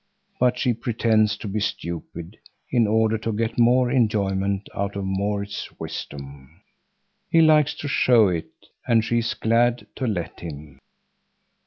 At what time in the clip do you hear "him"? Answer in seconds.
10.39-10.79